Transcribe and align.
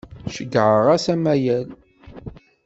Ceyyɛeɣ-as 0.33 1.05
amayel. 1.13 1.67